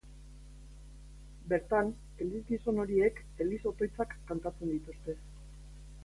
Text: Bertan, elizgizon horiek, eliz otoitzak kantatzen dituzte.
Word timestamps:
Bertan, 1.51 1.91
elizgizon 2.25 2.79
horiek, 2.83 3.21
eliz 3.45 3.59
otoitzak 3.73 4.15
kantatzen 4.31 4.73
dituzte. 4.77 5.15